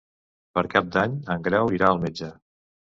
Per 0.59 0.63
Cap 0.71 0.89
d'Any 0.95 1.21
en 1.37 1.47
Grau 1.51 1.73
irà 1.79 1.91
al 1.95 2.05
metge. 2.09 2.35